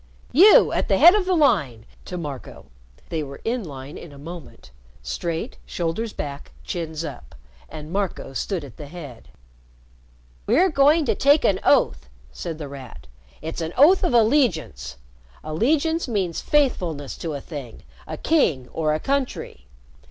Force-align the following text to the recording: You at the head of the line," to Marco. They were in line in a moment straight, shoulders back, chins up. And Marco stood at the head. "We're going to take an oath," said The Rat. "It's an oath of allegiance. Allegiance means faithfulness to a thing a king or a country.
You 0.31 0.71
at 0.71 0.87
the 0.87 0.97
head 0.97 1.13
of 1.13 1.25
the 1.27 1.35
line," 1.35 1.85
to 2.05 2.17
Marco. 2.17 2.65
They 3.09 3.21
were 3.21 3.39
in 3.45 3.63
line 3.63 3.99
in 3.99 4.11
a 4.11 4.17
moment 4.17 4.71
straight, 5.03 5.59
shoulders 5.63 6.11
back, 6.11 6.53
chins 6.63 7.05
up. 7.05 7.35
And 7.69 7.93
Marco 7.93 8.33
stood 8.33 8.63
at 8.65 8.77
the 8.77 8.87
head. 8.87 9.27
"We're 10.47 10.71
going 10.71 11.05
to 11.05 11.13
take 11.13 11.45
an 11.45 11.59
oath," 11.63 12.09
said 12.31 12.57
The 12.57 12.67
Rat. 12.67 13.05
"It's 13.43 13.61
an 13.61 13.73
oath 13.77 14.03
of 14.03 14.15
allegiance. 14.15 14.97
Allegiance 15.43 16.07
means 16.07 16.41
faithfulness 16.41 17.15
to 17.19 17.35
a 17.35 17.39
thing 17.39 17.83
a 18.07 18.17
king 18.17 18.69
or 18.69 18.95
a 18.95 18.99
country. 18.99 19.67